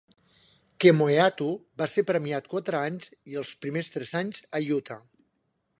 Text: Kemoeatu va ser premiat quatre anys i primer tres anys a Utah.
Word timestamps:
Kemoeatu 0.85 1.49
va 1.81 1.87
ser 1.97 2.05
premiat 2.13 2.49
quatre 2.55 2.81
anys 2.87 3.13
i 3.35 3.45
primer 3.67 3.87
tres 3.97 4.17
anys 4.23 4.45
a 4.61 4.67
Utah. 4.81 5.01